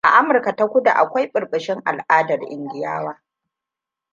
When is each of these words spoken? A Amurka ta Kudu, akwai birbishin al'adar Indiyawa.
A 0.07 0.09
Amurka 0.19 0.55
ta 0.55 0.67
Kudu, 0.67 0.89
akwai 0.89 1.27
birbishin 1.31 1.81
al'adar 1.85 2.39
Indiyawa. 2.43 3.17